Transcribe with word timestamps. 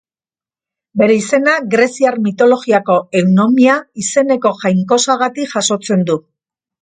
Bere 1.01 1.17
izena 1.17 1.53
greziar 1.73 2.17
mitologiako 2.27 2.95
Eunomia 3.21 3.77
izeneko 4.05 4.53
jainkosagatik 4.63 5.53
jasotzen 5.55 6.05
du. 6.11 6.17